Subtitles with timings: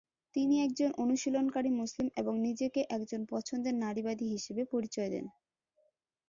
[0.35, 5.25] তিনি একজন অনুশীলনকারী মুসলিম এবং নিজেকে একজন পছন্দের নারীবাদী হিসেবে পরিচয় দেন।